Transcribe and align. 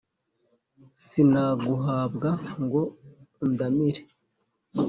sinaguhabwa 1.05 2.29
ngo 2.63 2.81
undamire 3.43 4.01